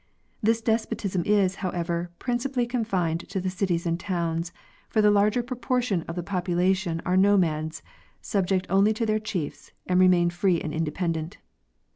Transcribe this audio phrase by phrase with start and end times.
[0.41, 4.51] This despotism is, however, principally confined to the cities and towns,
[4.89, 7.83] for the larger proportion of the popula tion are nomads,
[8.19, 11.37] subject only to their chiefs, and remain free and independent.